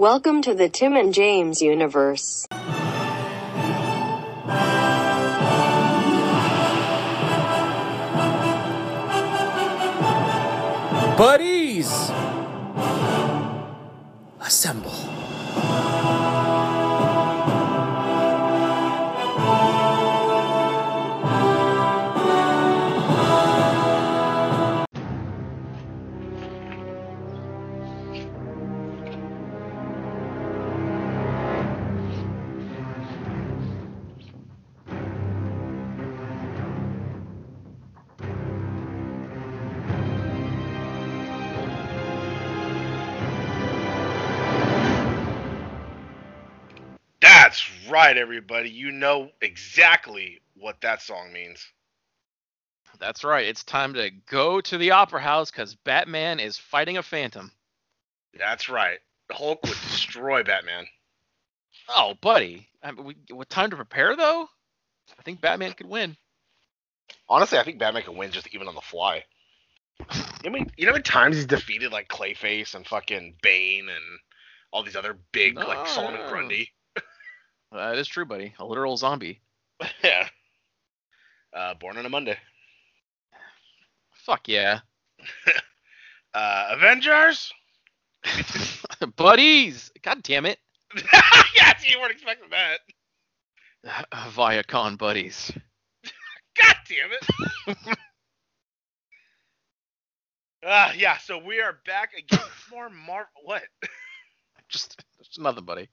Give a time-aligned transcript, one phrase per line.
[0.00, 2.46] Welcome to the Tim and James universe.
[11.18, 11.90] Buddies!
[14.40, 14.89] Assemble.
[47.90, 48.70] Right, everybody.
[48.70, 51.66] You know exactly what that song means.
[52.98, 53.46] That's right.
[53.46, 57.50] It's time to go to the opera house because Batman is fighting a phantom.
[58.38, 58.98] That's right.
[59.30, 60.86] Hulk would destroy Batman.
[61.88, 62.68] Oh, buddy.
[62.82, 64.48] I mean, we, what time to prepare though?
[65.18, 66.16] I think Batman could win.
[67.28, 69.24] Honestly, I think Batman can win just even on the fly.
[70.44, 73.88] You know, how you know how many times he's defeated like Clayface and fucking Bane
[73.88, 74.18] and
[74.72, 76.20] all these other big like Solomon.
[76.28, 76.70] Grundy.
[77.72, 78.54] That is true, buddy.
[78.58, 79.40] A literal zombie.
[80.04, 80.28] yeah.
[81.52, 82.36] Uh, born on a Monday.
[84.12, 84.80] Fuck yeah.
[86.32, 87.52] Uh, Avengers.
[89.16, 89.90] Buddies!
[90.02, 90.58] God damn it.
[91.56, 94.06] yeah, you weren't expecting that.
[94.32, 95.50] Viacon buddies.
[96.56, 97.98] God damn it.
[100.64, 102.38] uh, yeah, so we are back again
[102.70, 103.26] more Marvel.
[103.44, 103.62] What?
[104.68, 105.88] Just, just nothing, buddy.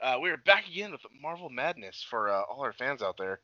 [0.00, 3.40] Uh, we are back again with Marvel Madness for uh, all our fans out there.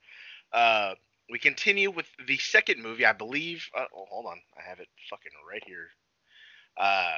[0.52, 0.94] Uh,
[1.30, 3.68] we continue with the second movie, I believe.
[3.76, 5.88] Uh, oh, hold on, I have it fucking right here.
[6.76, 7.16] Uh,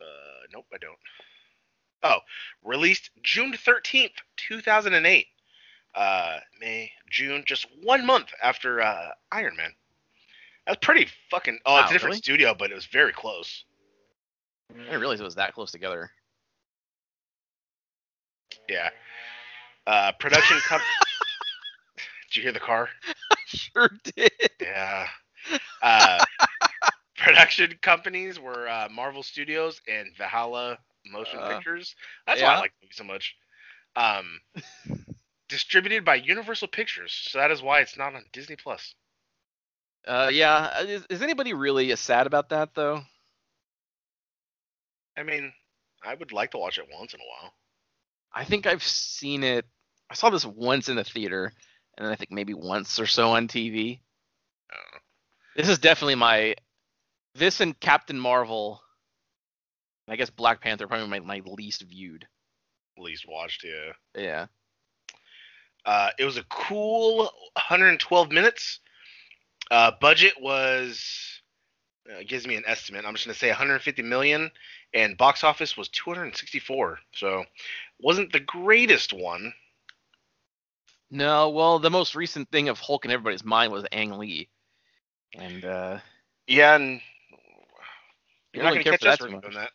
[0.00, 0.98] uh, nope, I don't.
[2.02, 2.18] Oh,
[2.62, 5.28] released June thirteenth, two thousand and eight.
[5.94, 9.72] Uh, May, June, just one month after uh, Iron Man.
[10.66, 11.60] That's pretty fucking.
[11.64, 12.22] Oh, it's a different really?
[12.22, 13.64] studio, but it was very close.
[14.70, 16.10] I didn't realize it was that close together.
[18.68, 18.90] Yeah.
[19.86, 20.88] Uh, production company.
[22.28, 22.88] Did you hear the car?
[23.46, 24.30] sure did.
[24.60, 25.06] Yeah.
[25.82, 26.24] Uh,
[27.16, 31.94] production companies were uh, Marvel Studios and Valhalla Motion Uh, Pictures.
[32.26, 33.36] That's why I like the movie so much.
[33.96, 34.40] Um,
[35.48, 38.94] distributed by Universal Pictures, so that is why it's not on Disney Plus.
[40.06, 40.80] Uh, yeah.
[40.80, 43.02] Is, is anybody really sad about that though?
[45.16, 45.52] I mean,
[46.02, 47.52] I would like to watch it once in a while.
[48.34, 49.66] I think I've seen it.
[50.10, 51.52] I saw this once in the theater,
[51.96, 54.00] and then I think maybe once or so on TV.
[54.70, 54.98] Know.
[55.56, 56.54] This is definitely my.
[57.34, 58.80] This and Captain Marvel.
[60.08, 62.26] I guess Black Panther probably my, my least viewed.
[62.98, 64.20] Least watched, yeah.
[64.20, 64.46] Yeah.
[65.84, 68.80] Uh, it was a cool 112 minutes.
[69.70, 71.40] Uh, budget was
[72.10, 73.04] uh, gives me an estimate.
[73.06, 74.50] I'm just gonna say 150 million,
[74.92, 76.98] and box office was 264.
[77.14, 77.44] So
[78.02, 79.52] wasn't the greatest one.
[81.10, 84.48] No, well, the most recent thing of Hulk in everybody's mind was Ang Lee,
[85.36, 85.98] and uh,
[86.46, 87.00] Yeah, and
[88.52, 89.70] you're not really gonna catch us that doing that.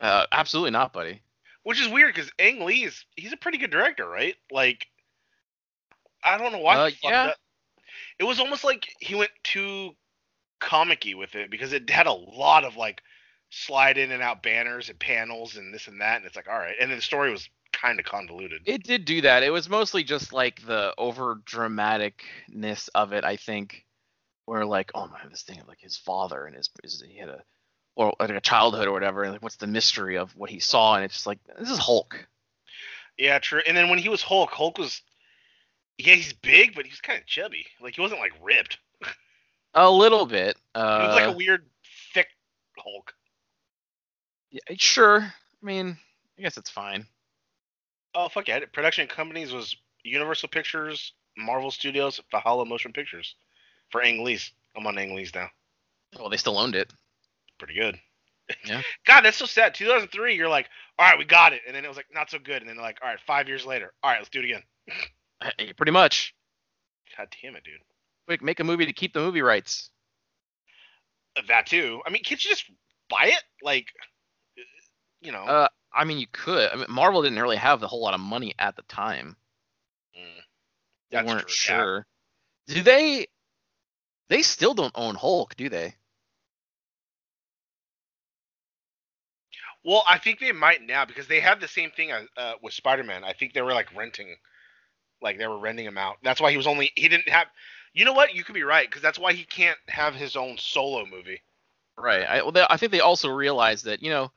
[0.00, 1.20] Uh, absolutely not, buddy.
[1.62, 4.34] Which is weird because Ang Lee is he's a pretty good director, right?
[4.50, 4.86] Like
[6.24, 6.76] I don't know why.
[6.76, 7.26] Uh, yeah.
[7.26, 7.36] that-
[8.18, 9.90] It was almost like he went too
[10.58, 13.02] comic-y with it because it had a lot of like
[13.50, 16.58] slide in and out banners and panels and this and that, and it's like all
[16.58, 16.76] right.
[16.80, 18.62] And then the story was kind of convoluted.
[18.66, 19.42] It did do that.
[19.42, 23.84] It was mostly just like the over dramaticness of it, I think.
[24.46, 27.28] Where like, oh my, this thing of like his father and his, his he had
[27.28, 27.42] a
[27.94, 30.96] or like a childhood or whatever, and like what's the mystery of what he saw,
[30.96, 32.26] and it's just like this is Hulk.
[33.16, 33.60] Yeah, true.
[33.66, 35.02] And then when he was Hulk, Hulk was
[35.98, 37.66] yeah, he's big, but he was kind of chubby.
[37.80, 38.78] Like he wasn't like ripped.
[39.74, 40.56] A little bit.
[40.74, 41.66] He Uh, was like a weird
[42.12, 42.28] thick
[42.76, 43.14] Hulk.
[44.50, 45.20] Yeah, sure.
[45.20, 45.96] I mean,
[46.38, 47.06] I guess it's fine.
[48.14, 48.60] Oh fuck yeah!
[48.72, 53.34] Production companies was Universal Pictures, Marvel Studios, Valhalla Motion Pictures
[53.90, 54.52] for Ang Lee's.
[54.76, 55.48] I'm on Ang Lee's now.
[56.18, 56.92] Well, they still owned it.
[57.58, 57.98] Pretty good.
[58.64, 58.82] Yeah.
[59.06, 59.74] God, that's so sad.
[59.74, 62.38] 2003, you're like, all right, we got it, and then it was like not so
[62.38, 64.44] good, and then they're like, all right, five years later, all right, let's do it
[64.46, 64.62] again.
[65.58, 66.34] Eh, Pretty much.
[67.16, 67.80] God damn it, dude.
[68.26, 69.88] Quick, make a movie to keep the movie rights.
[71.48, 72.02] That too.
[72.06, 72.66] I mean, can't you just
[73.08, 73.42] buy it?
[73.62, 73.86] Like,
[75.20, 75.44] you know.
[75.44, 76.70] Uh, I mean, you could.
[76.70, 79.36] I mean, Marvel didn't really have a whole lot of money at the time.
[80.16, 80.42] Mm.
[81.10, 81.80] They weren't true, yeah.
[81.80, 82.06] sure.
[82.68, 83.26] Do they?
[84.28, 85.94] They still don't own Hulk, do they?
[89.84, 92.74] Well, I think they might now because they had the same thing uh, uh, with
[92.74, 93.24] Spider-Man.
[93.24, 94.36] I think they were like renting,
[95.22, 96.16] like they were renting him out.
[96.22, 97.46] That's why he was only he didn't have.
[97.92, 98.34] You know what?
[98.34, 101.42] You could be right because that's why he can't have his own solo movie.
[101.96, 102.22] Right.
[102.22, 104.30] I, well, they, I think they also realized that you know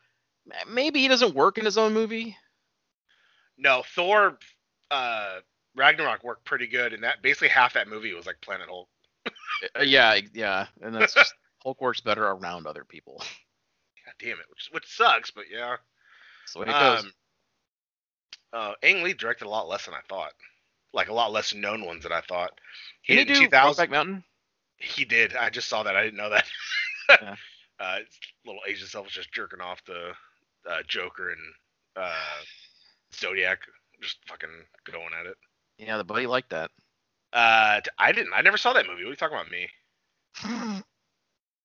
[0.70, 2.36] maybe he doesn't work in his own movie.
[3.58, 4.38] No, Thor,
[4.92, 5.40] uh,
[5.76, 8.90] Ragnarok worked pretty good, and that basically half that movie was like Planet Hulk.
[9.76, 13.18] Uh, yeah, yeah, and that's just Hulk works better around other people.
[13.20, 15.78] God damn it, which which sucks, but yeah.
[16.56, 17.04] Way it goes.
[17.04, 17.12] Um,
[18.52, 20.34] uh, Ang Lee directed a lot less than I thought.
[20.94, 22.60] Like a lot less known ones than I thought.
[23.02, 24.24] He did do 2000 Brokeback Mountain?
[24.78, 25.36] He did.
[25.36, 25.96] I just saw that.
[25.96, 26.46] I didn't know that.
[27.10, 27.36] Yeah.
[27.80, 27.98] uh,
[28.46, 30.12] little Asian self was just jerking off the
[30.70, 31.42] uh, Joker and
[31.96, 32.42] uh,
[33.14, 33.60] Zodiac,
[34.02, 34.50] just fucking
[34.92, 35.36] going at it.
[35.78, 36.72] Yeah, the buddy liked that.
[37.32, 38.34] Uh, I didn't.
[38.34, 39.04] I never saw that movie.
[39.04, 39.70] What are you talking about, me?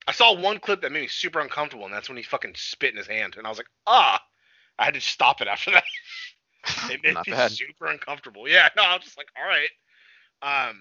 [0.09, 2.91] I saw one clip that made me super uncomfortable, and that's when he fucking spit
[2.93, 4.23] in his hand, and I was like, ah.
[4.79, 5.85] I had to stop it after that.
[6.91, 7.51] It made Not me bad.
[7.51, 8.47] super uncomfortable.
[8.47, 9.71] Yeah, no, I was just like, all right.
[10.43, 10.77] Um,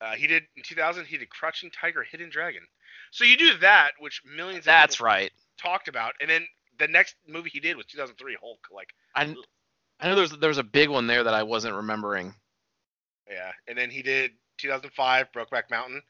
[0.00, 1.06] uh, he did in 2000.
[1.06, 2.60] He did Crouching Tiger, Hidden Dragon.
[3.10, 4.60] So you do that, which millions.
[4.60, 5.32] Of That's people right.
[5.58, 6.46] Talked about, and then
[6.78, 8.58] the next movie he did was 2003 Hulk.
[8.72, 9.34] Like, I
[10.00, 12.34] I know there's there's a big one there that I wasn't remembering.
[13.30, 16.02] yeah, and then he did 2005 Brokeback Mountain.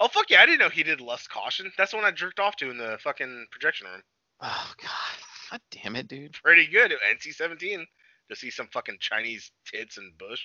[0.00, 1.72] Oh fuck yeah, I didn't know he did Lust Caution.
[1.76, 4.02] That's the one I jerked off to in the fucking projection room.
[4.40, 5.24] Oh god.
[5.50, 6.34] God damn it, dude.
[6.44, 6.92] Pretty good.
[6.92, 7.84] NC-17
[8.28, 10.42] to see some fucking Chinese tits and bush.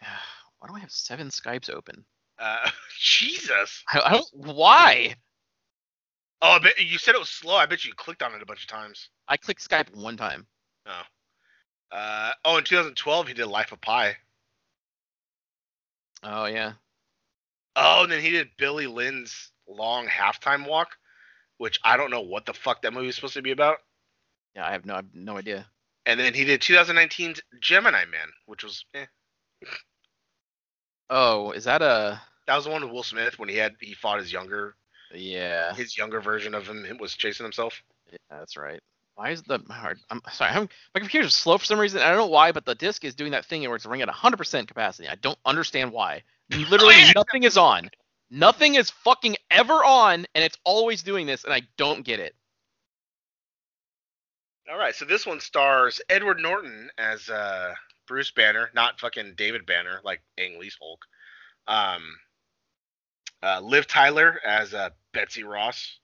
[0.58, 2.04] Why do I have seven Skypes open?
[2.38, 3.84] Uh, Jesus.
[3.92, 4.26] I, I don't.
[4.32, 5.14] Why?
[6.40, 7.56] Oh, I bet you said it was slow.
[7.56, 9.10] I bet you clicked on it a bunch of times.
[9.26, 10.46] I clicked Skype one time.
[10.86, 11.02] Oh.
[11.90, 14.16] Uh, oh, in 2012 he did Life of Pi.
[16.22, 16.72] Oh yeah.
[17.76, 20.96] Oh, and then he did Billy Lynn's Long Halftime Walk,
[21.58, 23.78] which I don't know what the fuck that movie is supposed to be about.
[24.54, 25.66] Yeah, I have no I have no idea.
[26.06, 29.06] And then he did 2019's Gemini Man, which was eh.
[31.10, 32.20] Oh, is that a?
[32.46, 34.74] That was the one with Will Smith when he had he fought his younger
[35.14, 35.74] Yeah.
[35.74, 37.82] his younger version of him was chasing himself.
[38.10, 38.80] Yeah, that's right.
[39.14, 39.98] Why is the hard?
[40.10, 40.52] I'm sorry.
[40.52, 42.00] I'm, my computer's slow for some reason.
[42.00, 44.08] I don't know why, but the disk is doing that thing where it's running at
[44.08, 45.08] 100% capacity.
[45.08, 46.22] I don't understand why.
[46.50, 47.90] Literally nothing is on.
[48.30, 52.34] Nothing is fucking ever on, and it's always doing this, and I don't get it.
[54.70, 57.74] All right, so this one stars Edward Norton as uh,
[58.06, 61.04] Bruce Banner, not fucking David Banner like Ang Lee's Hulk.
[61.66, 62.02] Um,
[63.42, 65.98] uh, Liv Tyler as uh, Betty Ross.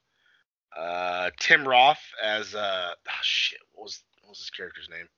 [0.76, 5.08] Uh, Tim Roth as uh, oh shit, what was what was his character's name?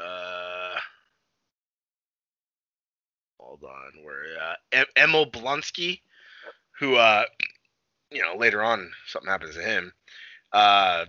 [0.00, 0.78] Uh,
[3.38, 6.00] hold on, where uh, Emil Blonsky,
[6.78, 7.24] who uh,
[8.10, 9.92] you know later on something happens to him.
[10.52, 11.04] Uh,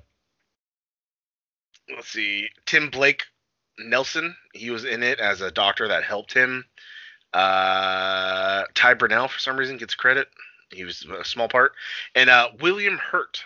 [1.96, 3.24] let's see, Tim Blake
[3.80, 4.36] Nelson.
[4.54, 6.66] He was in it as a doctor that helped him.
[7.34, 10.28] Uh, Ty Burrell for some reason gets credit.
[10.72, 11.74] He was a small part,
[12.16, 13.44] and uh, William Hurt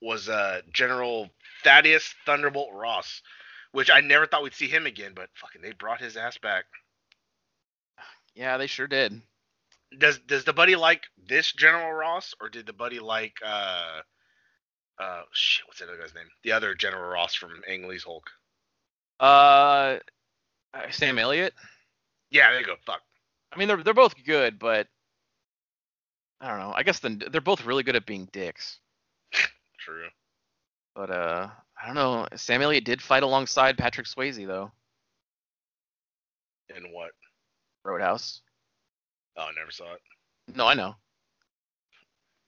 [0.00, 1.28] was uh, General
[1.64, 3.22] Thaddeus Thunderbolt Ross,
[3.72, 6.64] which I never thought we'd see him again, but fucking they brought his ass back.
[8.34, 9.20] Yeah, they sure did.
[9.96, 14.00] Does does the buddy like this General Ross, or did the buddy like uh
[15.00, 15.66] uh shit?
[15.66, 16.28] What's that other guy's name?
[16.44, 18.30] The other General Ross from Ang Lee's Hulk.
[19.18, 19.98] Uh,
[20.74, 21.54] uh, Sam Elliott.
[22.30, 22.76] Yeah, there you go.
[22.86, 23.00] Fuck.
[23.52, 24.86] I mean, they're they're both good, but
[26.40, 26.72] I don't know.
[26.74, 28.78] I guess then they're both really good at being dicks.
[29.78, 30.08] True.
[30.94, 31.48] But uh,
[31.80, 32.26] I don't know.
[32.36, 34.70] Sam Elliott did fight alongside Patrick Swayze though.
[36.76, 37.10] In what?
[37.84, 38.42] Roadhouse.
[39.36, 40.00] Oh, I never saw it.
[40.54, 40.94] No, I know.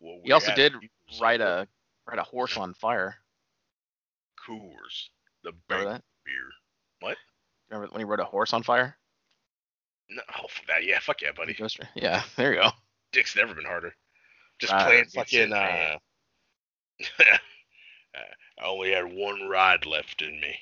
[0.00, 0.74] Well, He also did
[1.20, 1.66] ride a
[2.06, 3.16] ride a horse on fire.
[4.46, 5.08] Coors,
[5.44, 6.02] the Remember bank that?
[6.24, 7.14] beer.
[7.70, 8.96] Remember when he rode a horse on fire?
[10.10, 10.84] No, oh, for that.
[10.84, 11.54] Yeah, fuck yeah, buddy.
[11.54, 12.70] Ghost- Yeah, there you go.
[13.12, 13.94] Dick's never been harder.
[14.58, 15.52] Just Ah, playing fucking.
[15.52, 15.96] Uh.
[18.62, 20.54] I only had one ride left in me.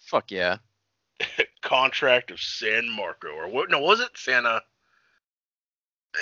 [0.00, 0.56] Fuck yeah.
[1.62, 3.70] Contract of San Marco, or what?
[3.70, 4.62] No, was it Santa?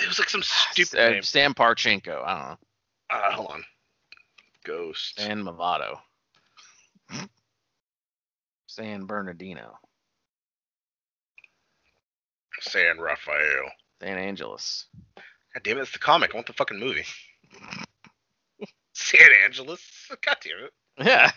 [0.01, 1.23] It was like some stupid Uh, name.
[1.23, 2.23] Sam Parchenko.
[2.23, 2.57] I don't know.
[3.09, 3.63] Uh, hold on.
[4.65, 5.17] Ghost.
[5.19, 5.99] San Movado.
[8.67, 9.77] San Bernardino.
[12.61, 13.69] San Rafael.
[14.01, 14.85] San Angeles.
[15.15, 16.31] God damn it, it's the comic.
[16.33, 17.05] I want the fucking movie.
[18.93, 19.81] San Angeles.
[20.21, 20.73] God damn it.
[20.97, 21.31] Yeah.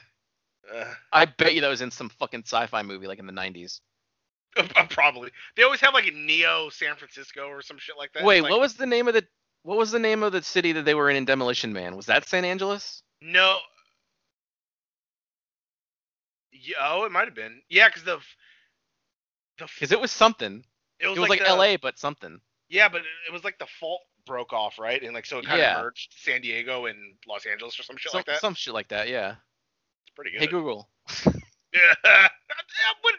[0.73, 3.81] Uh, I bet you that was in some fucking sci-fi movie like in the 90s.
[4.57, 5.31] uh, probably.
[5.57, 8.25] They always have like a Neo San Francisco or some shit like that.
[8.25, 9.25] Wait, like, what was the name of the
[9.63, 11.97] what was the name of the city that they were in in Demolition Man?
[11.97, 13.03] Was that San Angeles?
[13.21, 13.59] No.
[16.53, 17.61] Yeah, oh, it might have been.
[17.69, 18.37] Yeah, because the f-
[19.59, 20.65] the f- Because it was something.
[21.00, 21.76] It was, It was like, the- L.A.
[21.76, 22.40] but something.
[22.69, 25.02] Yeah, but it- was like the fault broke off, right?
[25.02, 25.76] And like so it kind Yeah.
[25.78, 28.40] of merged San Diego and Los Angeles or some shit some, like that.
[28.40, 29.09] some shit like that.
[29.09, 29.37] Yeah.
[30.07, 30.40] It's pretty good.
[30.40, 30.88] Hey Google.
[31.75, 32.28] Yeah,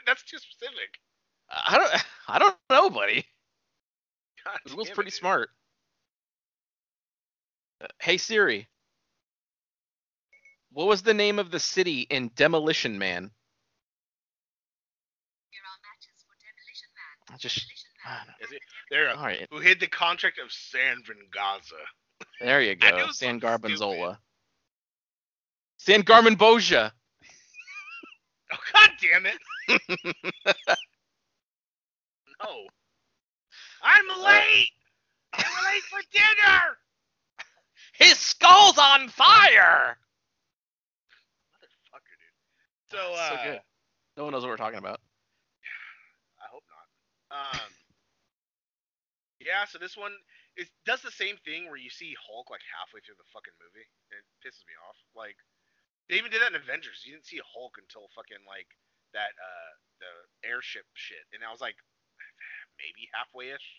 [0.08, 1.00] that's too specific.
[1.52, 2.04] I don't.
[2.28, 3.26] I don't know, buddy.
[4.44, 5.50] God Google's it, pretty smart.
[7.82, 8.68] Uh, hey Siri.
[10.72, 13.32] What was the name of the city in Demolition Man?
[17.32, 17.66] I Just
[18.06, 18.62] ah, Is it?
[18.90, 19.48] There all right.
[19.52, 21.84] Who hid the contract of San Vengaza?
[22.42, 23.12] There you go.
[23.12, 24.18] San Garbanzola.
[25.78, 26.92] San Garmin Boja.
[28.52, 29.38] Oh god damn it!
[32.42, 32.50] no.
[33.84, 34.70] I'm late.
[35.34, 36.78] I'm late for dinner.
[37.94, 39.98] His skull's on fire.
[41.54, 42.16] Motherfucker,
[42.90, 43.00] dude.
[43.00, 43.62] So, uh, so good.
[44.18, 45.00] No one knows what we're talking about.
[47.32, 47.66] I hope not.
[47.66, 47.72] Um,
[49.40, 50.14] yeah, so this one
[50.58, 53.88] is does the same thing where you see Hulk like halfway through the fucking movie.
[54.12, 54.98] and It pisses me off.
[55.16, 55.38] Like
[56.10, 57.06] they even did that in Avengers.
[57.06, 58.68] You didn't see Hulk until fucking like
[59.14, 59.72] that uh
[60.04, 60.14] the
[60.50, 61.76] airship shit, and I was like
[62.80, 63.70] maybe halfway ish.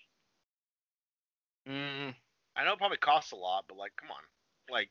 [1.68, 2.14] Mm,
[2.56, 4.22] I know it probably costs a lot, but like, come on,
[4.70, 4.90] like,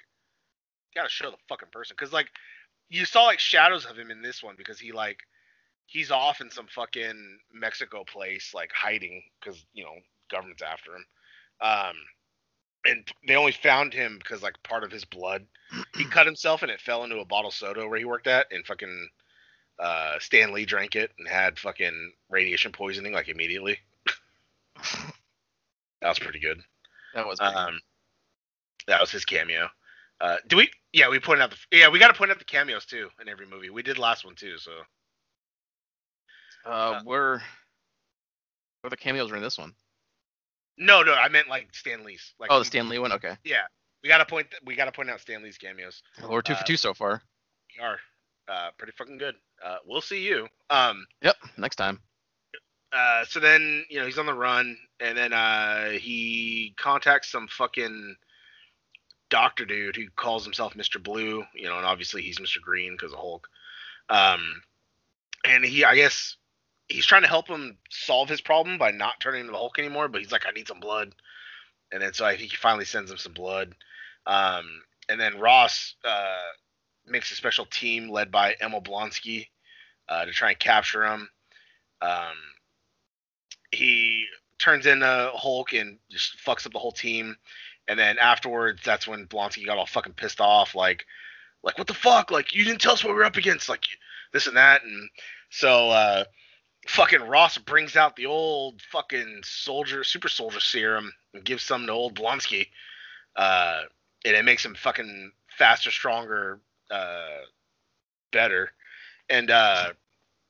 [0.94, 1.96] you gotta show the fucking person.
[1.98, 2.30] Cause like,
[2.90, 5.20] you saw like shadows of him in this one because he like,
[5.90, 9.96] he's off in some fucking Mexico place, like hiding, cause you know
[10.30, 11.06] government's after him.
[11.62, 11.96] Um,
[12.86, 15.46] and they only found him because like part of his blood,
[15.98, 18.48] he cut himself and it fell into a bottle of soda where he worked at,
[18.52, 19.10] and fucking
[19.80, 23.78] uh, Stan Lee drank it and had fucking radiation poisoning like immediately.
[26.02, 26.62] that was pretty good.
[27.16, 27.80] that was pretty Um,
[28.88, 29.68] that was his cameo.
[30.22, 30.70] Uh, do we?
[30.94, 31.78] Yeah, we pointed out the.
[31.78, 33.70] Yeah, we got to point out the cameos too in every movie.
[33.70, 34.58] We did last one too.
[34.58, 34.72] So.
[36.66, 37.42] Uh, where
[38.82, 39.74] where the cameos were in this one?
[40.78, 42.34] no, no, I meant like Stan Lee's.
[42.40, 43.12] Like, Oh, the Stan Lee one.
[43.12, 43.36] Okay.
[43.44, 43.64] Yeah,
[44.02, 44.48] we got to point.
[44.66, 46.02] We got to point out Stan Lee's cameos.
[46.22, 47.22] Well, we're two for Uh, two so far.
[47.78, 48.00] We are
[48.48, 49.36] uh, pretty fucking good.
[49.64, 50.48] Uh, we'll see you.
[50.70, 51.06] Um.
[51.22, 51.36] Yep.
[51.58, 52.00] Next time.
[52.94, 53.26] Uh.
[53.26, 58.16] So then you know he's on the run, and then uh he contacts some fucking
[59.30, 61.02] doctor dude who calls himself Mr.
[61.04, 61.44] Blue.
[61.54, 62.62] You know, and obviously he's Mr.
[62.62, 63.48] Green because of Hulk.
[64.10, 64.62] Um.
[65.46, 66.36] And he, I guess,
[66.90, 70.08] he's trying to help him solve his problem by not turning into the Hulk anymore.
[70.10, 71.16] But he's like, I need some blood.
[71.92, 73.76] And then so I think he finally sends him some blood.
[74.26, 74.66] Um.
[75.08, 76.38] And then Ross uh
[77.08, 79.48] makes a special team led by Emil Blonsky
[80.08, 81.30] uh, to try and capture him.
[82.02, 82.36] Um,
[83.72, 84.26] he
[84.58, 87.36] turns into Hulk and just fucks up the whole team.
[87.88, 91.06] And then afterwards, that's when Blonsky got all fucking pissed off, like,
[91.64, 92.32] like what the fuck?
[92.32, 93.86] Like you didn't tell us what we were up against, like
[94.32, 94.84] this and that.
[94.84, 95.10] And
[95.50, 96.24] so, uh,
[96.90, 101.92] fucking Ross brings out the old fucking soldier, super soldier serum and gives some to
[101.92, 102.68] old Blonsky.
[103.36, 103.82] Uh,
[104.26, 107.38] and it makes him fucking faster, stronger, uh,
[108.32, 108.72] better.
[109.30, 109.94] And uh,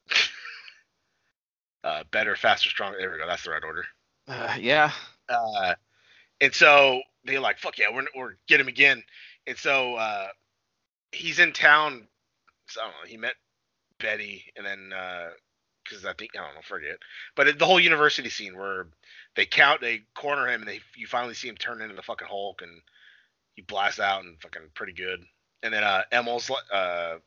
[1.84, 2.98] uh, better, faster, stronger.
[2.98, 3.28] There we go.
[3.28, 3.84] That's the right order.
[4.26, 4.92] Uh, yeah.
[5.28, 5.76] Uh,
[6.40, 9.04] and so they're like, "Fuck yeah, we're we're get him again."
[9.46, 10.28] And so uh,
[11.12, 12.08] he's in town.
[12.68, 13.08] So I don't know.
[13.10, 13.34] He met
[14.00, 14.94] Betty, and then
[15.90, 16.98] because I think I don't know, forget.
[17.36, 18.88] But the whole university scene where
[19.36, 22.28] they count, they corner him, and they you finally see him turn into the fucking
[22.28, 22.82] Hulk, and
[23.56, 25.24] he blasts out and fucking pretty good.
[25.64, 27.18] And then uh, Emil's uh,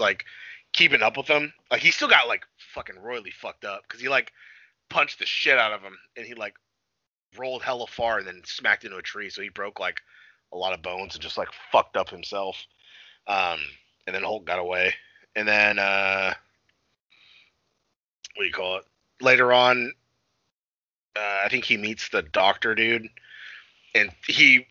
[0.00, 0.24] like
[0.72, 1.52] keeping up with him.
[1.70, 2.44] Like he still got like
[2.74, 4.32] fucking royally fucked up because he like
[4.88, 6.54] punched the shit out of him, and he like
[7.38, 10.00] rolled hella far and then smacked into a tree, so he broke like
[10.52, 12.56] a lot of bones and just like fucked up himself.
[13.26, 13.58] Um,
[14.06, 14.94] and then Hulk got away,
[15.34, 16.34] and then uh,
[18.46, 18.84] you call it?
[19.20, 19.92] Later on,
[21.16, 23.08] uh, I think he meets the doctor dude,
[23.94, 24.66] and he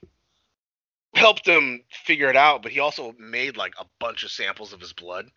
[1.16, 4.82] helped him figure it out, but he also made like a bunch of samples of
[4.82, 5.30] his blood,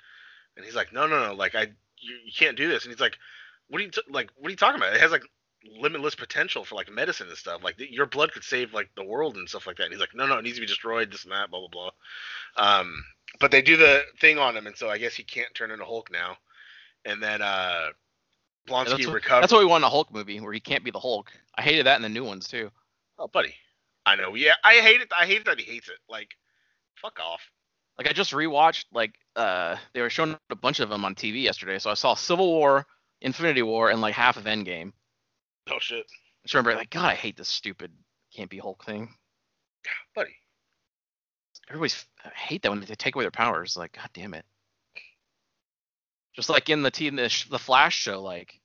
[0.57, 1.63] and he's like, no, no, no, like I,
[1.99, 3.17] you, you can't do this, and he's like,
[3.69, 4.31] what are you t- like?
[4.37, 4.95] What are you talking about?
[4.95, 5.25] It has like
[5.79, 7.63] limitless potential for like medicine and stuff.
[7.63, 9.85] Like your blood could save like the world and stuff like that.
[9.85, 11.11] And he's like, no, no, it needs to be destroyed.
[11.13, 11.91] This and that, blah blah blah.
[12.57, 13.05] Um,
[13.41, 15.85] but they do the thing on him, and so I guess he can't turn into
[15.85, 16.37] Hulk now.
[17.05, 17.89] And then uh,
[18.69, 19.43] Yeah, Blonsky that's, what, recovers.
[19.43, 21.33] that's what we want in a Hulk movie where he can't be the Hulk.
[21.57, 22.71] I hated that in the new ones too.
[23.19, 23.55] Oh, buddy,
[24.07, 24.35] I know.
[24.35, 25.09] Yeah, I hate it.
[25.19, 25.99] I hate that he hates it.
[26.09, 26.31] Like,
[26.97, 27.41] fuck off.
[27.99, 31.43] Like I just rewatched like uh they were showing a bunch of them on TV
[31.43, 32.87] yesterday, so I saw Civil War,
[33.21, 34.93] Infinity War, and like half of Endgame.
[35.69, 37.91] Oh shit, I just remember like God, I hate this stupid
[38.33, 39.13] can't be Hulk thing.
[40.15, 40.37] buddy.
[41.69, 43.77] Everybody's I hate that when they take away their powers.
[43.77, 44.45] Like God damn it.
[46.39, 48.61] Just like in the T the, sh- the Flash show, like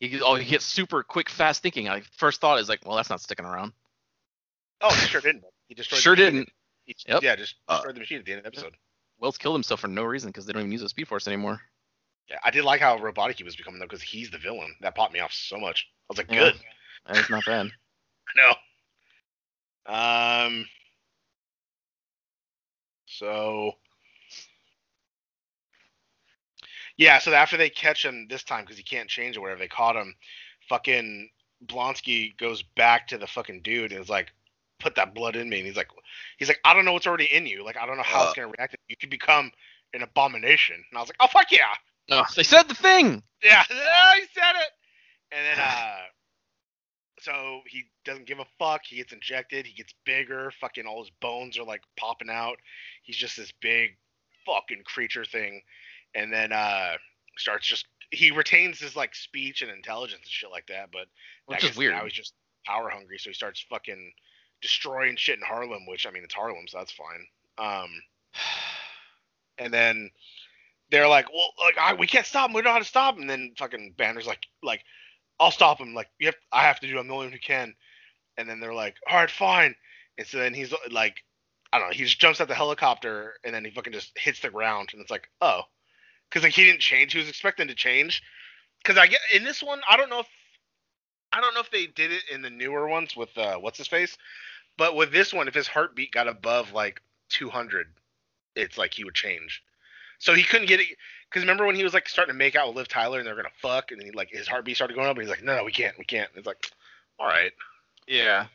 [0.00, 1.86] he oh he gets super quick, fast thinking.
[1.86, 3.72] Like first thought is like, well, that's not sticking around.
[4.80, 5.44] Oh, he sure didn't.
[5.68, 6.00] He destroyed.
[6.00, 6.48] Sure the didn't.
[6.86, 7.22] He, Yep.
[7.22, 8.74] Yeah, just Uh, destroyed the machine at the end of the episode.
[9.20, 11.60] Wells killed himself for no reason because they don't even use the Speed Force anymore.
[12.28, 14.74] Yeah, I did like how robotic he was becoming though, because he's the villain.
[14.80, 15.86] That popped me off so much.
[16.10, 16.50] I was like, Yeah.
[16.50, 16.54] good.
[17.06, 17.68] That's not bad.
[19.86, 19.94] No.
[19.94, 20.66] Um.
[23.06, 23.72] So.
[26.98, 29.68] Yeah, so after they catch him this time because he can't change or whatever, they
[29.68, 30.14] caught him.
[30.68, 31.30] Fucking
[31.64, 34.32] Blonsky goes back to the fucking dude and is like,
[34.80, 35.88] "Put that blood in me." And he's like,
[36.38, 37.64] "He's like, I don't know what's already in you.
[37.64, 38.76] Like, I don't know how it's gonna react.
[38.88, 39.50] You could become
[39.94, 41.74] an abomination." And I was like, "Oh fuck yeah,
[42.10, 43.22] Oh, they said the thing.
[43.42, 44.70] yeah, yeah, he said it."
[45.32, 45.96] And then, uh,
[47.20, 48.82] so he doesn't give a fuck.
[48.84, 49.66] He gets injected.
[49.66, 50.52] He gets bigger.
[50.60, 52.58] Fucking all his bones are like popping out.
[53.02, 53.96] He's just this big
[54.46, 55.62] fucking creature thing.
[56.14, 56.94] And then uh
[57.36, 61.06] starts just he retains his like speech and intelligence and shit like that, but
[61.46, 61.94] Which I is weird.
[61.94, 62.34] Now he's just
[62.64, 64.12] power hungry, so he starts fucking
[64.62, 67.26] destroying shit in Harlem, which I mean it's Harlem, so that's fine.
[67.58, 67.90] Um,
[69.58, 70.10] and then
[70.90, 72.54] they're like, well, like I, we can't stop him.
[72.54, 73.22] We don't know how to stop him.
[73.22, 74.84] And then fucking Banner's like, like
[75.38, 75.94] I'll stop him.
[75.94, 76.98] Like you have, I have to do.
[76.98, 77.74] I'm the only one who can.
[78.36, 79.74] And then they're like, all right, fine.
[80.16, 81.16] And so then he's like,
[81.72, 81.94] I don't know.
[81.94, 84.90] He just jumps out the helicopter and then he fucking just hits the ground.
[84.92, 85.62] And it's like, oh,
[86.28, 87.12] because like he didn't change.
[87.12, 88.22] He was expecting to change.
[88.82, 90.28] Because I get in this one, I don't know if
[91.32, 93.88] I don't know if they did it in the newer ones with uh, what's his
[93.88, 94.16] face,
[94.76, 97.88] but with this one, if his heartbeat got above like 200,
[98.56, 99.62] it's like he would change.
[100.18, 100.86] So he couldn't get it
[101.28, 103.36] because remember when he was like starting to make out with Liv Tyler and they're
[103.36, 105.56] gonna fuck, and then he, like his heartbeat started going up, and he's like, no,
[105.56, 106.30] no, we can't, we can't.
[106.30, 106.70] And it's like,
[107.18, 107.52] all right.
[108.06, 108.46] Yeah.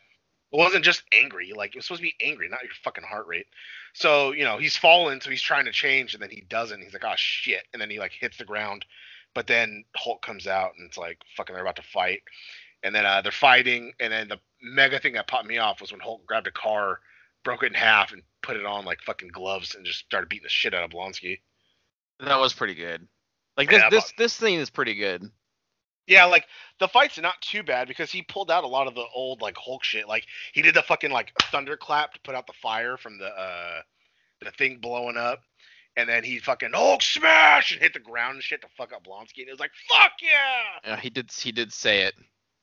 [0.53, 1.51] It wasn't just angry.
[1.55, 3.47] Like it was supposed to be angry, not your fucking heart rate.
[3.93, 6.81] So you know he's fallen, so he's trying to change, and then he doesn't.
[6.81, 8.85] He's like, oh shit, and then he like hits the ground.
[9.33, 12.21] But then Hulk comes out, and it's like fucking they're about to fight,
[12.83, 15.91] and then uh, they're fighting, and then the mega thing that popped me off was
[15.91, 16.99] when Hulk grabbed a car,
[17.43, 20.43] broke it in half, and put it on like fucking gloves, and just started beating
[20.43, 21.39] the shit out of Blonsky.
[22.19, 23.07] That was pretty good.
[23.57, 25.23] Like Yeah, this but- this this thing is pretty good.
[26.07, 26.45] Yeah, like
[26.79, 29.55] the fights not too bad because he pulled out a lot of the old like
[29.57, 30.07] Hulk shit.
[30.07, 33.81] Like he did the fucking like thunderclap to put out the fire from the uh
[34.41, 35.39] the thing blowing up,
[35.95, 39.05] and then he fucking Hulk smash and hit the ground and shit to fuck up
[39.05, 42.15] Blonsky, and it was like fuck yeah, Yeah, he did he did say it.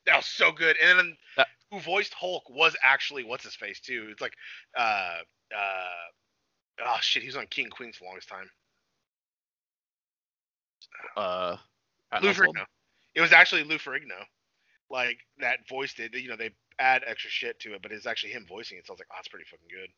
[0.06, 0.76] that was so good.
[0.82, 4.08] And then That- who voiced Hulk was actually what's his face too.
[4.10, 4.34] It's like
[4.76, 5.18] uh
[5.56, 5.88] uh
[6.84, 8.50] oh shit, he was on King Queens for the longest time.
[11.16, 11.56] Uh,
[12.20, 12.64] Lou Ferrigno.
[13.20, 14.24] It was actually Lou Ferrigno,
[14.88, 16.14] like that voiced it.
[16.14, 18.86] You know, they add extra shit to it, but it's actually him voicing it.
[18.86, 19.90] So I was like, oh, that's pretty fucking good.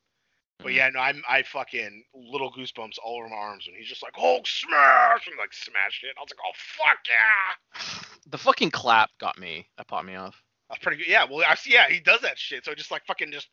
[0.59, 0.75] But Mhm.
[0.75, 4.15] yeah, no, I'm I fucking little goosebumps all over my arms when he's just like
[4.17, 6.15] Hulk smash and like smashed it.
[6.19, 9.69] I was like, oh fuck yeah, The fucking clap got me.
[9.79, 10.43] That popped me off.
[10.69, 11.07] that's pretty good.
[11.09, 11.73] Yeah, well, I see.
[11.73, 12.65] Yeah, he does that shit.
[12.65, 13.49] So just like fucking just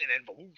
[0.00, 0.52] and then.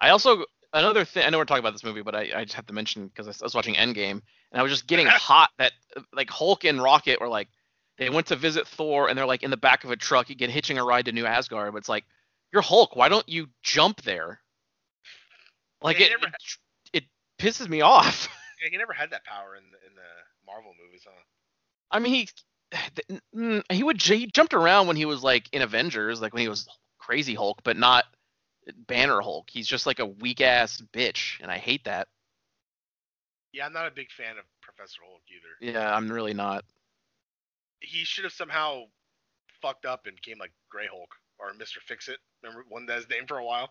[0.00, 1.24] I also another thing.
[1.26, 3.26] I know we're talking about this movie, but I, I just have to mention because
[3.28, 4.20] I was watching Endgame
[4.52, 5.72] and I was just getting hot that
[6.12, 7.48] like Hulk and Rocket were like
[8.02, 10.26] they went to visit Thor and they're like in the back of a truck.
[10.28, 12.04] Get hitching a ride to New Asgard, but it's like
[12.52, 12.96] you're Hulk.
[12.96, 14.40] Why don't you jump there?
[15.80, 16.34] Like Yeah, it, never-
[16.92, 17.04] it, it
[17.38, 18.28] pisses me off.
[18.62, 20.02] Yeah, he never had that power in the in the
[20.46, 21.20] Marvel movies, huh?
[21.90, 26.22] I mean, he mm, he would he jumped around when he was like in Avengers,
[26.22, 26.68] like when he was
[27.00, 28.04] crazy Hulk, but not
[28.86, 29.48] Banner Hulk.
[29.50, 32.06] He's just like a weak ass bitch, and I hate that.
[33.52, 35.72] Yeah, I'm not a big fan of Professor Hulk either.
[35.72, 36.64] Yeah, I'm really not.
[37.82, 38.84] He should have somehow
[39.60, 42.18] fucked up and became like Gray Hulk or Mister Fix It.
[42.42, 43.70] Remember one that his name for a while.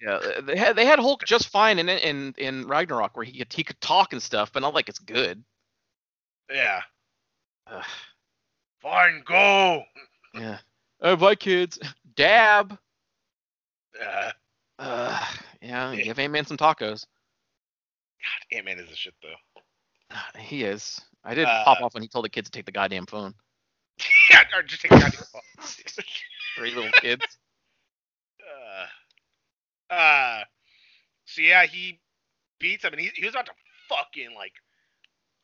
[0.00, 3.52] Yeah, they had they had Hulk just fine in in in Ragnarok where he could
[3.52, 5.42] he could talk and stuff, but not like it's good.
[6.50, 6.80] Yeah.
[7.66, 7.84] Ugh,
[8.80, 9.84] Fine, go.
[10.34, 10.58] yeah.
[11.00, 11.78] Oh, bye, kids.
[12.16, 12.78] Dab.
[14.00, 14.30] Uh,
[14.78, 15.24] Uh,
[15.60, 17.06] yeah, give Ant Man some tacos.
[18.20, 19.36] God, Ant Man is a shit though.
[20.38, 21.00] He is.
[21.24, 23.34] I did Uh, pop off when he told the kids to take the goddamn phone.
[24.30, 25.42] yeah, or just take the goddamn phone.
[26.56, 27.24] Three little kids.
[29.90, 30.44] uh, uh,
[31.24, 32.00] so yeah, he
[32.58, 33.52] beats him, and he, he was about to
[33.88, 34.52] fucking like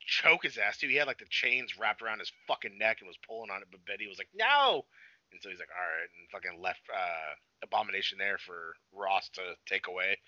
[0.00, 0.88] choke his ass too.
[0.88, 3.68] He had like the chains wrapped around his fucking neck and was pulling on it,
[3.70, 4.84] but Betty was like, no.
[5.32, 9.42] And so he's like, all right, and fucking left uh, Abomination there for Ross to
[9.66, 10.18] take away.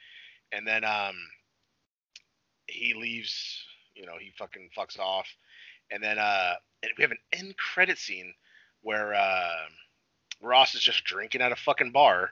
[0.53, 1.17] And then um,
[2.67, 3.65] he leaves.
[3.95, 5.27] You know, he fucking fucks off.
[5.91, 8.35] And then uh, and we have an end credit scene
[8.83, 9.67] where uh,
[10.41, 12.31] Ross is just drinking at a fucking bar,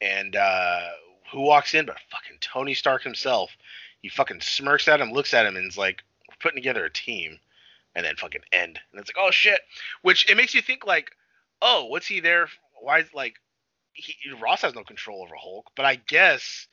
[0.00, 0.88] and uh,
[1.32, 3.50] who walks in but fucking Tony Stark himself.
[4.02, 6.90] He fucking smirks at him, looks at him, and is like, "We're putting together a
[6.90, 7.38] team."
[7.98, 8.78] and then fucking end.
[8.92, 9.60] And it's like, oh shit.
[10.02, 11.10] Which it makes you think like,
[11.60, 12.48] oh, what's he there?
[12.80, 13.34] Why is like,
[13.92, 16.68] he, Ross has no control over Hulk, but I guess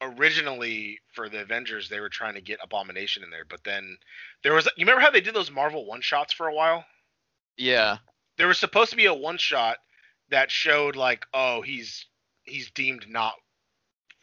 [0.00, 3.98] originally for the Avengers they were trying to get Abomination in there, but then
[4.42, 6.84] there was you remember how they did those Marvel one shots for a while?
[7.56, 7.98] Yeah.
[8.36, 9.78] There was supposed to be a one shot
[10.30, 12.06] that showed like, oh, he's
[12.44, 13.34] he's deemed not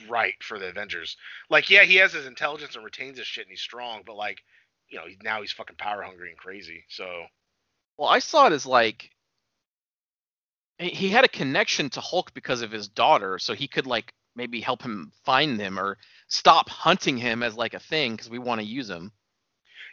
[0.10, 1.18] right for the Avengers.
[1.50, 4.40] Like, yeah, he has his intelligence and retains his shit and he's strong, but like,
[4.90, 6.86] you know, now he's fucking power hungry and crazy.
[6.90, 7.26] So
[7.98, 9.12] Well, I saw it as like
[10.80, 14.14] he he had a connection to Hulk because of his daughter, so he could like
[14.38, 15.98] maybe help him find them or
[16.30, 19.12] stop hunting him as like a thing because we want to use him.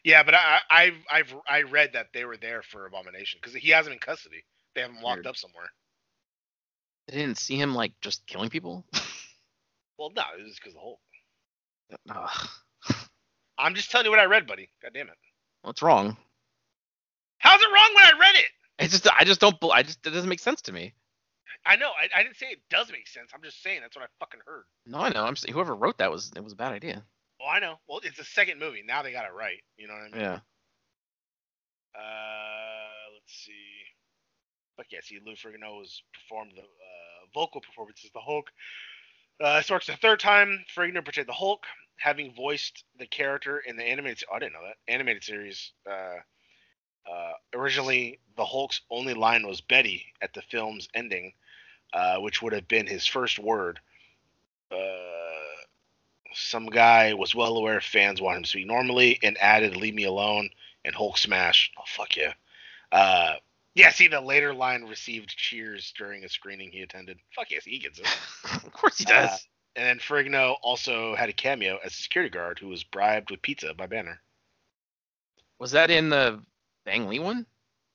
[0.05, 3.71] yeah, but I, I've I've I read that they were there for Abomination because he
[3.71, 4.45] has him in custody.
[4.75, 5.27] They have him locked Weird.
[5.29, 5.71] up somewhere.
[7.09, 8.85] I didn't see him like just killing people.
[9.97, 10.99] Well, no, it was because of Hulk.
[12.11, 12.49] Ugh.
[13.59, 14.69] I'm just telling you what I read, buddy.
[14.83, 15.15] God damn it.
[15.63, 16.17] What's wrong?
[17.39, 18.47] How's it wrong when I read it?
[18.81, 19.57] It's just I just don't.
[19.73, 20.95] I just it doesn't make sense to me.
[21.67, 21.89] I know.
[21.91, 23.31] I, I didn't say it does make sense.
[23.35, 24.65] I'm just saying that's what I fucking heard.
[24.87, 25.25] No, I know.
[25.25, 27.03] I'm saying whoever wrote that was it was a bad idea.
[27.41, 27.77] Well, I know.
[27.89, 28.83] Well, it's the second movie.
[28.87, 29.63] Now they got it right.
[29.77, 30.21] You know what I mean?
[30.21, 30.39] Yeah.
[31.97, 33.53] Uh, let's see.
[34.77, 36.65] But yeah, see, Lou Ferrigno has performed the uh,
[37.33, 38.51] vocal performances the Hulk.
[39.43, 41.65] Uh, this marks the third time Ferrigno portrayed the Hulk,
[41.97, 44.25] having voiced the character in the animated.
[44.31, 45.73] Oh, I didn't know that animated series.
[45.89, 46.17] Uh,
[47.11, 51.33] uh, originally, the Hulk's only line was Betty at the film's ending,
[51.95, 53.79] uh, which would have been his first word.
[54.71, 54.77] Uh,
[56.35, 60.05] some guy was well aware fans want him to speak normally and added "Leave me
[60.05, 60.51] alone"
[60.85, 61.71] and Hulk smash.
[61.79, 62.33] Oh fuck yeah.
[62.91, 63.35] Uh,
[63.75, 63.91] yeah.
[63.91, 67.19] See, the later line received cheers during a screening he attended.
[67.35, 68.09] Fuck yes, he gets it.
[68.67, 69.31] of course he does.
[69.31, 69.37] Uh,
[69.77, 73.43] and then Ferrigno also had a cameo as a security guard who was bribed with
[73.43, 74.21] pizza by Banner.
[75.59, 76.41] was that in the
[76.85, 77.47] Bang Lee one?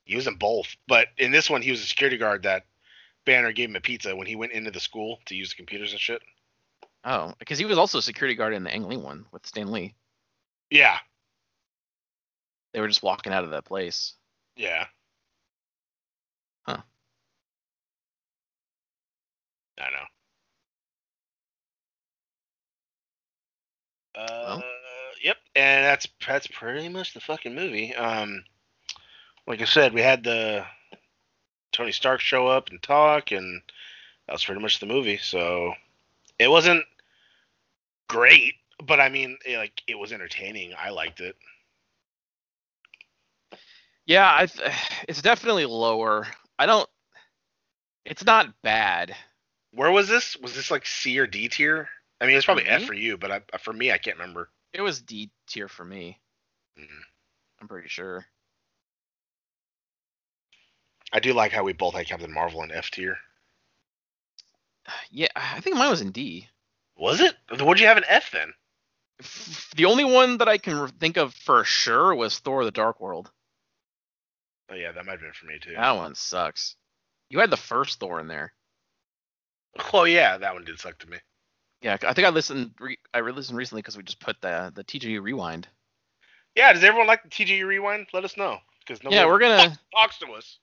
[0.05, 2.65] He was in both, but in this one, he was a security guard that
[3.25, 5.91] Banner gave him a pizza when he went into the school to use the computers
[5.91, 6.21] and shit.
[7.03, 9.71] Oh, because he was also a security guard in the Ang Lee one with Stan
[9.71, 9.93] Lee.
[10.69, 10.97] Yeah,
[12.73, 14.13] They were just walking out of that place.
[14.55, 14.85] yeah.
[16.63, 16.81] Huh.
[19.79, 20.05] I know.
[24.21, 24.61] Uh,
[25.23, 27.95] yep, and that's that's pretty much the fucking movie.
[27.95, 28.43] Um,
[29.47, 30.65] like I said, we had the
[31.71, 33.61] Tony Stark show up and talk, and
[34.27, 35.17] that was pretty much the movie.
[35.17, 35.73] So
[36.37, 36.85] it wasn't
[38.07, 40.73] great, but I mean, it, like it was entertaining.
[40.77, 41.35] I liked it.
[44.05, 44.71] Yeah, I th-
[45.07, 46.27] it's definitely lower.
[46.57, 46.89] I don't.
[48.05, 49.15] It's not bad.
[49.71, 50.35] Where was this?
[50.37, 51.89] Was this like C or D tier?
[52.19, 54.49] I mean, it's probably F for you, but I, for me, I can't remember.
[54.73, 56.19] It was D tier for me.
[56.77, 56.87] Mm.
[57.61, 58.25] I'm pretty sure.
[61.11, 63.17] I do like how we both had Captain Marvel in F tier.
[65.11, 66.47] Yeah, I think mine was in D.
[66.97, 67.35] Was it?
[67.59, 68.53] What'd you have in F then?
[69.19, 72.71] F- The only one that I can re- think of for sure was Thor: The
[72.71, 73.31] Dark World.
[74.71, 75.73] Oh yeah, that might have been for me too.
[75.73, 76.75] That one sucks.
[77.29, 78.53] You had the first Thor in there.
[79.93, 81.17] Oh yeah, that one did suck to me.
[81.81, 82.71] Yeah, I think I listened.
[82.79, 85.67] Re- I listened recently because we just put the the TGU rewind.
[86.55, 88.07] Yeah, does everyone like the TGU rewind?
[88.13, 89.69] Let us know because nobody Yeah, we're gonna.
[89.69, 90.59] fuck talks to us.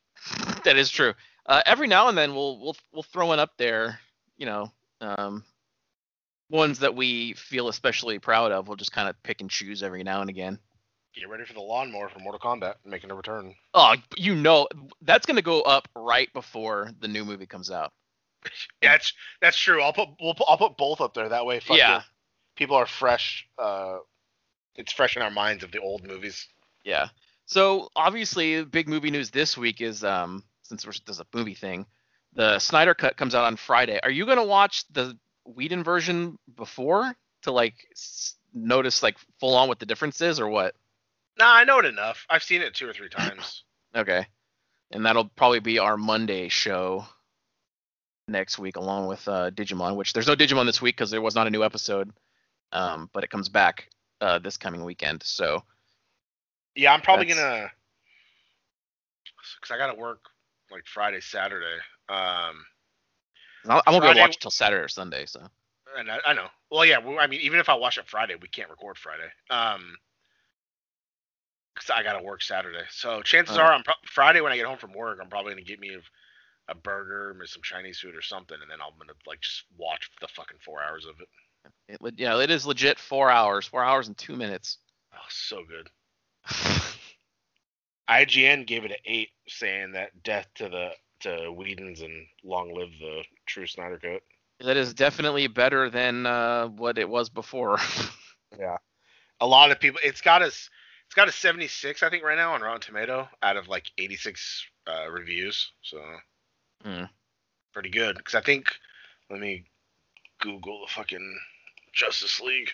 [0.66, 1.14] That is true.
[1.46, 3.98] Uh, every now and then we'll we'll we'll throw one up there.
[4.36, 5.44] You know, um,
[6.50, 8.68] ones that we feel especially proud of.
[8.68, 10.58] We'll just kind of pick and choose every now and again.
[11.14, 13.54] Get ready for the lawnmower from Mortal Kombat making a return.
[13.72, 14.68] Oh, you know,
[15.00, 17.92] that's gonna go up right before the new movie comes out.
[18.82, 19.82] Yeah, that's that's true.
[19.82, 21.28] I'll put we'll I'll put both up there.
[21.30, 21.98] That way, Yeah.
[21.98, 22.02] it.
[22.54, 23.48] people are fresh.
[23.58, 23.96] Uh,
[24.76, 26.46] it's fresh in our minds of the old movies.
[26.84, 27.08] Yeah.
[27.46, 31.86] So obviously, big movie news this week is um since we're, there's a movie thing,
[32.34, 33.98] the Snyder Cut comes out on Friday.
[34.02, 39.68] Are you gonna watch the Whedon version before to like s- notice like full on
[39.68, 40.74] what the difference is or what?
[41.38, 42.26] Nah, I know it enough.
[42.30, 43.62] I've seen it two or three times.
[43.94, 44.26] Okay.
[44.90, 47.06] And that'll probably be our Monday show
[48.28, 49.96] next week, along with uh, Digimon.
[49.96, 52.10] Which there's no Digimon this week because there was not a new episode,
[52.72, 53.88] um, but it comes back
[54.20, 55.22] uh, this coming weekend.
[55.22, 55.62] So
[56.74, 57.70] yeah, I'm probably That's- gonna
[59.60, 60.20] because I gotta work
[60.70, 61.76] like Friday, Saturday.
[62.08, 62.64] Um,
[63.68, 65.26] I I won't be able Friday- to watch till Saturday or Sunday.
[65.26, 65.40] So
[65.98, 66.48] and I, I know.
[66.70, 66.98] Well, yeah.
[66.98, 69.28] Well, I mean, even if I watch it Friday, we can't record Friday.
[69.50, 69.96] Um,
[71.74, 72.84] because I gotta work Saturday.
[72.90, 73.60] So chances Oh.
[73.60, 75.94] are, I'm pro- Friday when I get home from work, I'm probably gonna get me
[75.94, 76.00] a,
[76.72, 80.10] a burger, maybe some Chinese food or something, and then I'm gonna like just watch
[80.20, 81.28] the fucking four hours of it.
[81.88, 84.78] it, le- yeah, it is legit four hours, four hours and two minutes.
[85.14, 85.90] Oh, so good.
[88.08, 90.90] IGN gave it an eight, saying that death to the
[91.20, 94.22] to Whedon's and long live the true Snyder Cut.
[94.60, 97.78] That is definitely better than uh, what it was before.
[98.58, 98.78] Yeah.
[99.40, 100.00] A lot of people.
[100.02, 100.70] It's got us.
[101.06, 104.66] It's got a 76, I think, right now on Rotten Tomato out of like 86
[104.86, 105.72] uh, reviews.
[105.82, 106.00] So
[106.82, 107.04] Hmm.
[107.72, 108.16] pretty good.
[108.16, 108.66] Because I think,
[109.30, 109.64] let me
[110.40, 111.38] Google the fucking
[111.92, 112.70] Justice League.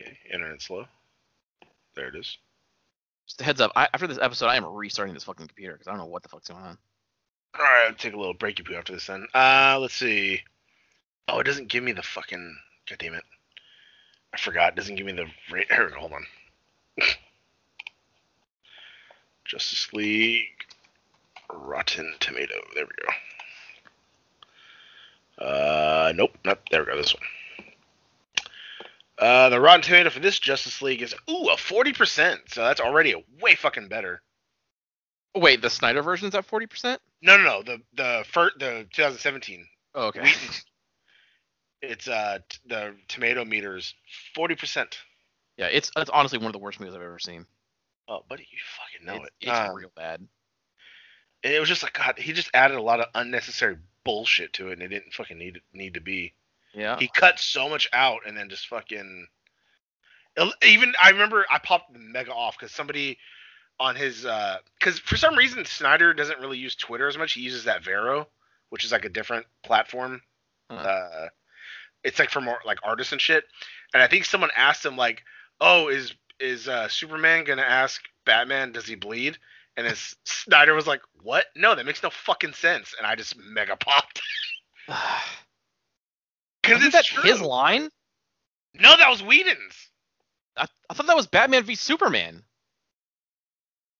[0.00, 0.86] Okay, internet slow.
[1.94, 2.38] There it is.
[3.26, 3.72] Just a heads up.
[3.76, 6.22] I, after this episode, I am restarting this fucking computer because I don't know what
[6.22, 6.78] the fuck's going on.
[7.58, 9.26] All right, I'll take a little breaky poo after this then.
[9.34, 10.40] Uh, let's see.
[11.28, 12.56] Oh, it doesn't give me the fucking.
[12.88, 13.24] God damn it.
[14.32, 14.72] I forgot.
[14.72, 15.26] It doesn't give me the.
[15.52, 16.26] Ra- Here, we go, hold on.
[19.44, 20.46] Justice League.
[21.52, 22.54] Rotten Tomato.
[22.74, 22.92] There we
[25.40, 25.44] go.
[25.44, 26.36] Uh, nope.
[26.44, 26.80] Not there.
[26.80, 26.96] We go.
[26.96, 27.22] This one.
[29.20, 32.40] Uh, the Rotten Tomato for this Justice League is ooh a forty percent.
[32.48, 34.22] So that's already a way fucking better.
[35.36, 37.00] Wait, the Snyder version's at forty percent.
[37.22, 37.62] No, no, no.
[37.62, 40.20] The the first the 2017 Oh, okay.
[40.22, 40.38] Whedon.
[41.82, 43.94] It's uh t- the tomato meter is
[44.34, 44.98] forty percent.
[45.56, 47.46] yeah, it's it's honestly one of the worst movies I've ever seen.
[48.08, 49.48] Oh, buddy, you fucking know it's, it.
[49.48, 50.26] It's Um, real bad.
[51.42, 52.18] it was just like God.
[52.18, 55.60] He just added a lot of unnecessary bullshit to it, and it didn't fucking need
[55.72, 56.32] need to be.
[56.74, 56.96] Yeah.
[56.98, 59.26] He cut so much out, and then just fucking.
[60.64, 63.18] Even I remember I popped mega off because somebody
[63.78, 64.26] on his
[64.78, 67.32] because for some reason Snyder doesn't really use Twitter as much.
[67.32, 68.28] He uses that Vero,
[68.68, 70.22] which is like a different platform.
[70.70, 70.76] Huh.
[70.76, 71.28] Uh,
[72.04, 73.44] it's like for more like artists and shit.
[73.92, 75.22] And I think someone asked him like,
[75.60, 79.36] "Oh, is is uh, Superman gonna ask Batman does he bleed?"
[79.76, 81.46] And then S- Snyder was like, "What?
[81.56, 84.22] No, that makes no fucking sense." And I just mega popped
[86.62, 87.22] because Isn't it's that true.
[87.30, 87.90] his line?
[88.74, 89.74] No, that was Whedon's.
[90.56, 92.42] I, I thought that was Batman v Superman.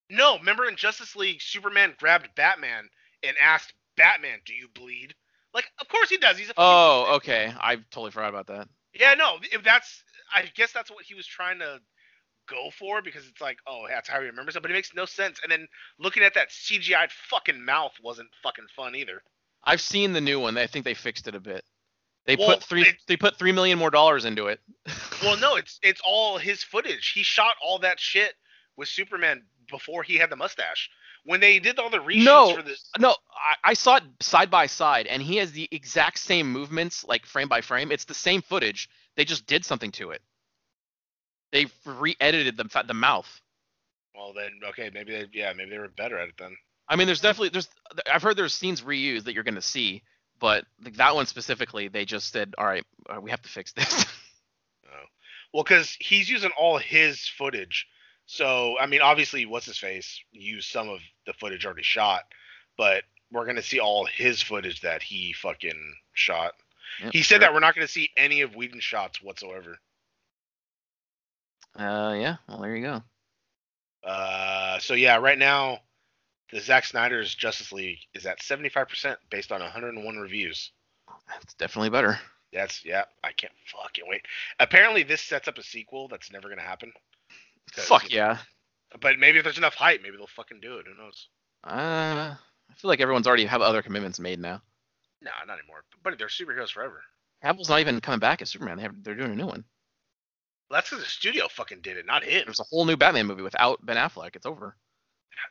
[0.09, 2.89] No, remember in Justice League, Superman grabbed Batman
[3.23, 5.15] and asked Batman, "Do you bleed?"
[5.55, 6.39] Like, of course he does.
[6.39, 7.53] He's a Oh, okay.
[7.61, 8.69] I totally forgot about that.
[8.95, 11.81] Yeah, no, if that's I guess that's what he was trying to
[12.49, 15.05] go for because it's like, oh, that's how he remembers it, but it makes no
[15.07, 15.39] sense.
[15.43, 15.67] And then
[15.99, 19.23] looking at that CGI'd fucking mouth wasn't fucking fun either.
[19.65, 20.57] I've seen the new one.
[20.59, 21.65] I think they fixed it a bit.
[22.27, 22.87] They Well, put three.
[23.07, 24.61] they put three million more dollars into it.
[25.23, 27.09] Well, no, it's it's all his footage.
[27.09, 28.35] He shot all that shit
[28.77, 30.89] with Superman before he had the mustache.
[31.25, 32.55] When they did all the reshoots No.
[32.57, 36.19] for this, No, I, I saw it side by side, and he has the exact
[36.19, 37.93] same movements, like frame by frame.
[37.93, 38.89] It's the same footage.
[39.17, 40.23] They just did something to it.
[41.53, 43.29] They re-edited the the mouth.
[44.15, 46.57] well then okay, maybe they yeah maybe they were better at it then.
[46.89, 47.69] I mean, there's definitely there's
[48.11, 50.03] I've heard there's scenes reused that you're gonna see,
[50.41, 53.73] but like that one specifically, they just said, all right, uh, we have to fix
[53.73, 54.07] this.
[54.93, 55.07] Oh.
[55.55, 57.87] Well, because he's using all his footage.
[58.27, 62.23] So, I mean, obviously, what's his face used some of the footage already shot,
[62.77, 66.55] but we're going to see all his footage that he fucking shot.
[67.03, 67.39] Yep, he said sure.
[67.41, 69.79] that we're not going to see any of Whedon's shots whatsoever.
[71.79, 72.37] Uh, yeah.
[72.49, 73.03] Well, there you go.
[74.03, 75.81] Uh, so, yeah, right now,
[76.53, 80.73] the Zack Snyder's Justice League is at 75% based on 101 reviews.
[81.43, 82.19] It's definitely better.
[82.53, 84.23] That's, yeah, I can't fucking wait.
[84.59, 86.93] Apparently, this sets up a sequel that's never going to happen.
[87.73, 88.39] Fuck yeah.
[89.01, 90.87] But maybe if there's enough hype, maybe they'll fucking do it.
[90.87, 91.29] Who knows?
[91.63, 94.61] Uh, I feel like everyone's already have other commitments made now.
[95.23, 95.85] No, not anymore.
[96.03, 97.03] But they're superheroes forever.
[97.43, 98.79] Apple's not even coming back as Superman.
[98.79, 99.65] They have, they're doing a new one.
[100.69, 102.43] Well, that's because the studio fucking did it, not him.
[102.47, 104.37] There's a whole new Batman movie without Ben Affleck.
[104.37, 104.77] It's over.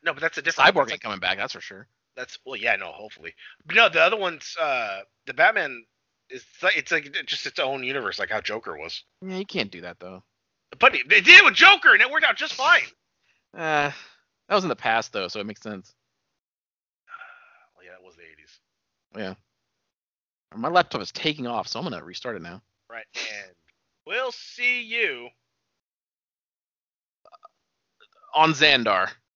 [0.04, 0.76] No, but that's a different.
[0.76, 1.38] Cyborg ain't coming back.
[1.38, 1.88] That's for sure.
[2.16, 3.34] that's well, yeah, no, hopefully.
[3.66, 5.86] But no, the other one's uh, the Batman
[6.30, 9.04] is like, it's like just its own universe, like how Joker was.
[9.26, 10.24] Yeah, you can't do that though.
[10.80, 12.84] But they did it with Joker, and it worked out just fine.
[13.58, 13.92] Uh,
[14.48, 15.94] that was in the past though, so it makes sense.
[17.76, 19.34] Well, yeah, that was the '80s, Yeah.
[20.56, 22.62] My laptop is taking off, so I'm gonna restart it now.
[22.90, 23.06] right?
[23.16, 23.52] And
[24.06, 25.30] we'll see you.
[28.36, 29.10] On Xandar.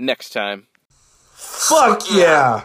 [0.00, 0.66] next time.
[1.32, 2.64] Fuck yeah!